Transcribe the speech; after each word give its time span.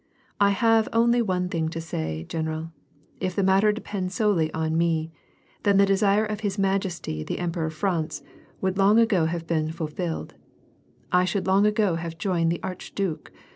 "I 0.39 0.49
have 0.49 0.89
only 0.93 1.21
one 1.21 1.47
thing 1.47 1.69
to 1.69 1.79
say, 1.79 2.23
general; 2.27 2.71
if 3.19 3.35
the 3.35 3.43
matter 3.43 3.71
depended 3.71 4.11
solely 4.11 4.51
on 4.51 4.75
me, 4.75 5.11
then 5.61 5.77
the 5.77 5.85
desire 5.85 6.25
of 6.25 6.39
his 6.39 6.57
majesty 6.57 7.21
the 7.23 7.37
Emperor 7.37 7.69
Franz 7.69 8.23
would 8.61 8.79
long 8.79 8.97
ago 8.97 9.25
have 9.25 9.45
been 9.45 9.71
fulfilled. 9.71 10.33
I 11.11 11.23
should 11.25 11.45
long 11.45 11.67
ago 11.67 11.97
have 11.97 12.17
joined 12.17 12.51
the 12.51 12.63
archduke. 12.63 13.31